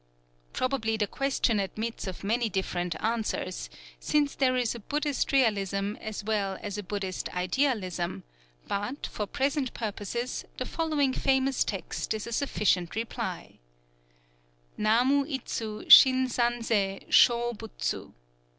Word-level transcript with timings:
Probably 0.51 0.97
the 0.97 1.05
question 1.05 1.59
admits 1.59 2.07
of 2.07 2.23
many 2.23 2.49
different 2.49 2.95
answers, 3.03 3.69
since 3.99 4.33
there 4.33 4.55
is 4.55 4.73
a 4.73 4.79
Buddhist 4.79 5.31
Realism 5.31 5.95
as 5.97 6.23
well 6.23 6.57
as 6.59 6.75
a 6.75 6.81
Buddhist 6.81 7.29
Idealism; 7.35 8.23
but, 8.67 9.05
for 9.05 9.27
present 9.27 9.75
purposes, 9.75 10.43
the 10.57 10.65
following 10.65 11.13
famous 11.13 11.63
text 11.63 12.15
is 12.15 12.25
a 12.25 12.31
sufficient 12.33 12.95
reply: 12.95 13.59
NAMU 14.75 15.25
ITSU 15.25 15.87
SHIN 15.87 16.27
SAN 16.29 16.61
ZÉ 16.61 17.07
SHŌ 17.09 17.55
BUTSU! 17.59 18.13